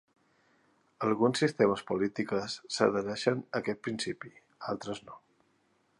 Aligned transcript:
Alguns 1.07 1.41
sistemes 1.43 1.83
polítiques 1.91 2.57
s'adhereixen 2.77 3.45
a 3.45 3.61
aquest 3.63 3.83
principi, 3.89 4.33
altres 4.75 5.07
no. 5.11 5.21